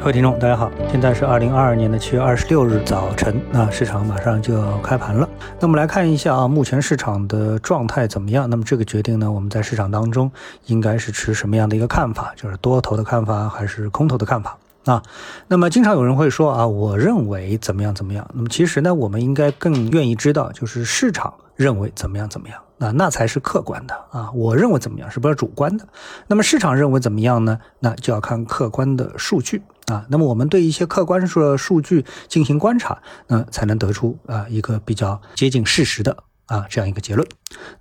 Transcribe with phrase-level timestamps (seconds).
[0.00, 5.28] 各位听众，大家好，现在是二零二二年的七月二十六日早晨，那市场马上就要开盘了。
[5.58, 8.48] 那我们来看一下啊，目前市场的状态怎么样？
[8.48, 10.30] 那么这个决定呢，我们在市场当中
[10.66, 12.32] 应该是持什么样的一个看法？
[12.36, 15.02] 就是多头的看法还是空头的看法啊？
[15.48, 18.26] 那么经常有人会说啊，我认为怎么样怎么样？
[18.32, 22.58] 那么其实呢，我们应该更愿意知道，就是市场认为怎么样怎么样。
[22.78, 24.30] 那那才是客观的啊！
[24.32, 25.84] 我认为怎么样是比较主观的，
[26.28, 27.58] 那么市场认为怎么样呢？
[27.80, 30.06] 那就要看客观的数据啊。
[30.08, 36.24] 那么我们对一些客观的数据进行观察，那才能得出啊一个比较接近事实的。
[36.48, 37.28] 啊，这样一个结论。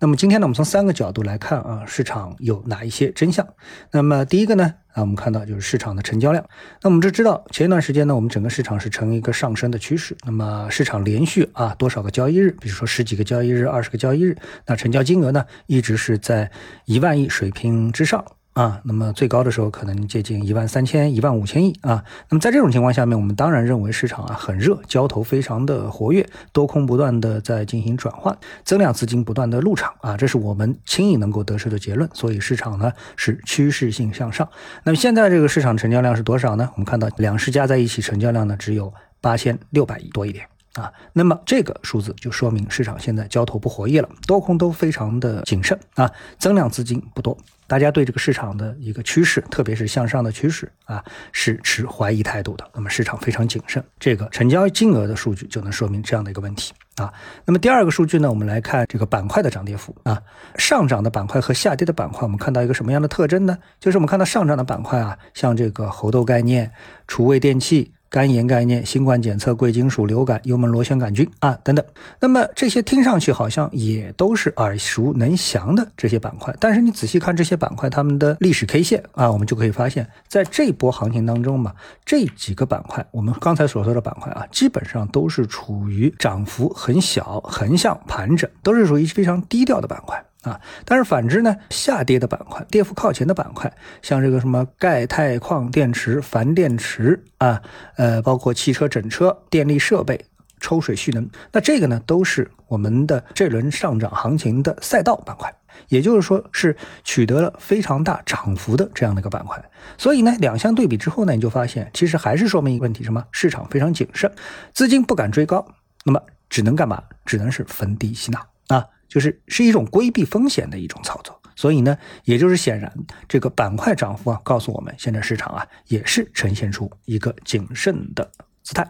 [0.00, 3.46] 那么今天呢，我们从三个角度来看啊，市场有哪一些真相？
[3.92, 6.44] 那么第一个呢，啊，我们看到就是市场的成交量。
[6.82, 10.16] 那我们就知道，前一段时间呢，我们整个市场是呈一个上升的趋势。
[10.24, 14.36] 那么市场连续啊多少个交易日，比如说十几个交易日、二十个交易日，
[14.66, 16.50] 那成交金额呢，一直是在
[16.86, 18.24] 一万亿水平之上。
[18.56, 22.02] 啊，那么最高的时候可能接近一万三千、一万五千亿啊。
[22.30, 32.08] 那么在这种情况下面，我们当然认为市场啊很热，交投非常的活跃，多空不断的在进行转换，增量资金不断的入场啊，这是我们轻易能够得出的结论。
[32.14, 34.48] 所以市场呢是趋势性向上。
[34.84, 36.70] 那么现在这个市场成交量是多少呢？
[36.72, 40.46] 我们看到两市加在一起成交量呢只有八千六百亿多一点。
[40.76, 51.02] 啊，那么这个数字就说明市场现在交投不活跃了，多空都非常的谨慎啊，增量资金不多，大家对这个市场的一个趋势，特别是向上的趋势啊，
[51.32, 52.70] 是持怀疑态度的。
[52.74, 57.10] 那么市场非常谨慎，这个成交金额的数据就能说明这样的一个问题啊。
[57.46, 60.22] 那么第二个数据呢，我们来看这个板块的涨跌幅啊，
[60.58, 63.56] 上涨的板块和下跌的板块，我们看到一个什么样的特征呢？
[63.80, 66.70] 就是我们看到上涨的板块啊，像这个猴痘概念、
[67.06, 67.94] 厨卫电器。
[68.08, 71.84] 肝炎概念、新冠检测、贵金属、流感、幽门螺旋杆菌啊等等，
[72.20, 81.74] 那么这些听上去好像也都是耳熟能详的这些板块，但是你仔细看这些板块它们的历史 K 线啊，我们就可以发现，在这波行情当中嘛，
[82.04, 90.25] 这几个板块，我们刚才所说的板块啊，基本上都是处于涨幅很小、横向盘整，都是属于非常低调的板块。
[90.46, 93.70] 啊，但是反之呢，下跌的板块，跌幅靠前的板块，
[94.00, 97.60] 像这个什么钙钛矿电池、钒电池啊，
[97.96, 100.24] 呃，包括汽车整车、电力设备、
[100.60, 105.52] 抽水蓄能，那这个呢，都是我们的这轮上涨行情的赛道板块，
[105.88, 109.60] 也就是说是取得了非常大涨幅的这样的一个板块。
[109.98, 113.24] 所以呢，两相对比之后呢，你就发现其实还是说明一个问题，什么？
[113.32, 114.30] 市场非常谨慎，
[114.72, 115.66] 资金不敢追高，
[116.04, 117.02] 那么只能干嘛？
[117.24, 118.86] 只能是逢低吸纳啊。
[119.08, 122.92] 就是是一种规避风险的一种操作，所以呢，也就是显然
[123.28, 128.30] 这个板块涨幅啊，告诉我们现在市场啊也是呈现出一个谨慎的
[128.62, 128.82] 姿态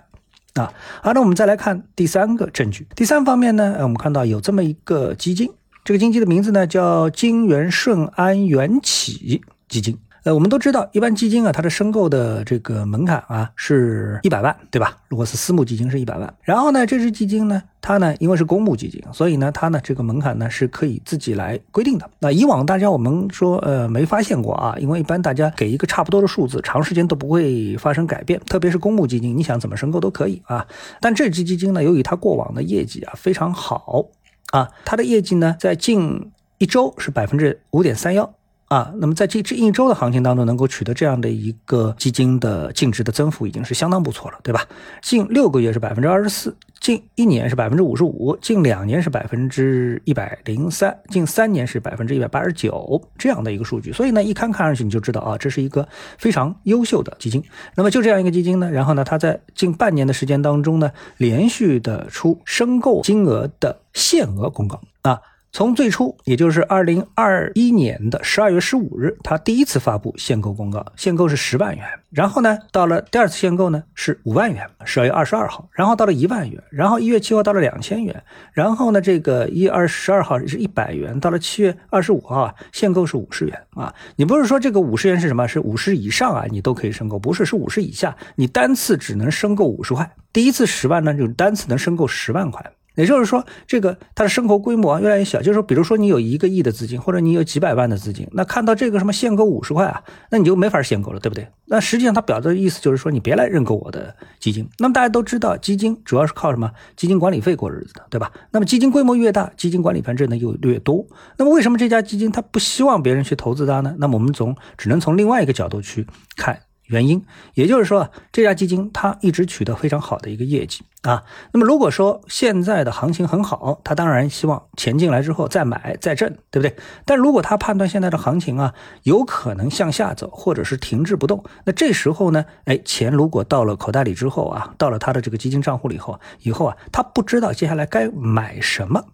[0.55, 0.73] 啊。
[1.03, 2.87] 好，那我们再来看第三个证据。
[2.97, 5.51] 第三方面呢，我们看到有这么一个基金，
[5.85, 9.99] 这个基金的名字呢叫金元顺安元起基金。
[10.27, 14.99] 呃，我们都知道，一般基金啊，它的申购的这个门槛啊是一百万，对吧？
[15.07, 16.35] 如果是私募基金是一百万。
[16.43, 22.11] 然后呢，这支基金呢，它呢因为是公募基金，所以呢，它呢这个门槛呢是可以自己来规定的。
[22.19, 28.41] 那以往大家我们说呃没发现过啊，因为一般大家给一个差不多的数字，长时间都不会发生改变。
[28.49, 30.67] 特别是公募基金，你想怎么申购都可以啊。
[31.01, 34.07] 但这支基金呢，由于它过往的业绩啊非常好
[34.51, 38.35] 啊，它的业绩呢在近一周是百分之五点三幺。
[38.69, 44.67] 啊，那么在这这一周的行情当中，能够取得这样的一个基金的净值的增幅，已经是相当不错了，对吧？
[45.03, 53.93] 近六个月是百分之二十四，近一年是百分之五十五，近两年是百分之一百零三，近三年是百分之一百八十九这样的一个数据。
[53.93, 55.87] 所以呢，一看看上去你就知道啊，这是一个
[56.19, 57.41] 非常优秀的基金。
[57.77, 65.21] 那么就这样一个基金呢，然后呢，它在近半年的时间当中呢，连续的出申购金额的限额公告啊。
[65.57, 71.83] 从最初，也就是二零二一年的十二月十五日，他第一次发布限购公告，限购是十万元。
[72.11, 75.67] 然后呢，到了第二次限购呢是五万元，十二月二十二号。
[75.73, 78.23] 然后到了一万元，然后一月七号到了两千元。
[78.53, 83.95] 然后呢，这个一月二十二号是一百元，到了七月二十五号啊，限购是五十元啊。
[84.17, 85.49] 你不是说这个五十元是什么？
[85.49, 90.15] 是五十以上啊，你都可以申购，不是，是五十以下，你单次只能申购五十块。
[90.35, 92.63] 第一次十万呢，就是单次能申购十万块。
[92.97, 95.39] 也就是说，这个它的申购规模越来越小。
[95.41, 101.47] 就是说，比如说你有一个亿的资金，或者你有几百万的资金，那看到这个什么限购五十块啊，那你就没法限购了，对不对？
[101.67, 104.69] 那实际上它表达的意思就是说，你别来认购我的基金。
[104.79, 106.71] 那么大家都知道，基金主要是靠什么？
[106.97, 108.33] 基金管理费过日子的，对吧？
[108.51, 111.07] 那么基金规模越大，基金管理费挣的又越多。
[111.37, 113.95] 那么为什么这家基金它不希望别人去投资它呢？
[113.99, 116.07] 那么我们从只能从另外一个角度去
[116.37, 116.59] 看。
[116.87, 117.25] 原因。
[117.55, 121.25] 也就是说，这家基金它一直取得非常好的一个业绩啊。
[121.53, 126.77] 那么如果说现在的行情很好，他当然希望钱进来之后再买再挣，对不对？
[127.05, 139.05] 但如果他判断现在的行情啊有可能向下走，或者是停滞不动，那这时候呢，哎，钱如果到了口袋里之后啊，到了他的这个基金账户里以后，以后啊，他不知道接下来该买什么。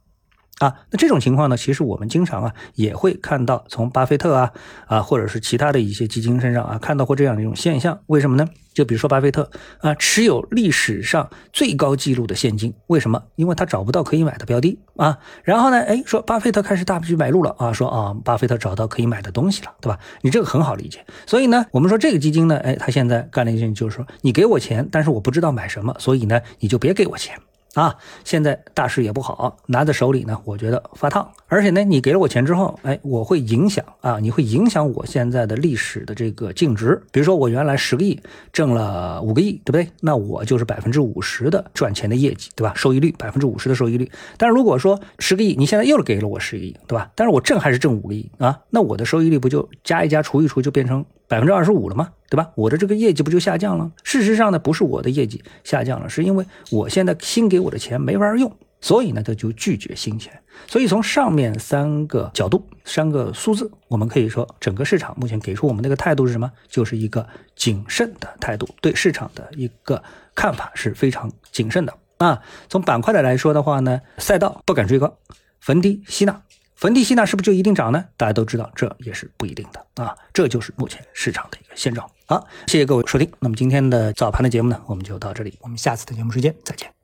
[0.59, 4.53] 啊，那这种情况呢，其实我们经常啊也会看到，从巴菲特啊
[4.87, 7.99] 啊，或者是其他的一些基金身上啊，看到过这样的一种现象。
[8.07, 8.49] 为什么呢？
[8.73, 9.51] 就比如说巴菲特
[9.81, 13.23] 啊，持有历史上最高纪录的现金，为什么？
[13.35, 15.19] 因为他找不到可以买的标的啊。
[15.43, 19.99] 然后呢，哎，说巴菲特开始大举买入了啊，说啊，巴菲特找到可以买的东西了，对吧？
[20.21, 21.05] 你这个很好理解。
[21.27, 27.37] 所以呢，我们说这个基金呢，哎，他现在干了一件，就是说你给我钱，但是我不知道买什么，所以呢，你就别给我钱。
[27.75, 31.33] 啊，现在大势也不好，拿在手里呢，我觉得发烫。
[31.49, 37.03] 而且呢，你给了我钱之后，哎，我会影响啊，你会影响我现在的历史的这个净值。
[37.11, 38.21] 比如说，我原来十个亿
[38.53, 39.89] 挣了五个亿，对不对？
[40.01, 42.75] 那我就是百分之五十的赚钱的业绩，对吧？
[42.77, 44.11] 收益率百分之五十的收益率。
[44.37, 47.11] 但是如果说十个亿，你现在又给了我十个亿，对吧？
[47.15, 51.03] 但是我挣还是挣五个亿啊，那我的收益率不就加一加除一除就变成？
[51.33, 52.11] 百分之二十五了吗？
[52.29, 52.51] 对吧？
[52.55, 53.91] 我的这个业绩不就下降了？
[54.05, 60.39] 事实上呢，不是我的业绩下降了，是因为我现在新给我的钱没法用，所以呢，他就拒绝新钱。
[60.67, 66.53] 所以从上面三个角度、三个数字，我们可以说，整个市场目前给出我们那个态度是什么？
[66.69, 67.27] 就是一个
[67.57, 70.03] 谨慎的态度，对市场的一个
[70.35, 72.43] 看法是非常谨慎的啊。
[72.69, 75.17] 从板块的来说的话呢，赛道不敢追高，
[75.61, 76.43] 逢低吸纳。
[76.83, 78.07] 坟地吸纳是不是就一定涨呢？
[78.17, 80.13] 大家都知道，这也是不一定的啊。
[80.33, 82.11] 这就是目前市场的一个现状。
[82.27, 83.31] 好，谢谢各位收听。
[83.39, 85.57] 那么今天的早盘的节目呢，我们就到这里。
[85.61, 87.02] 我们下次的节目时间再见。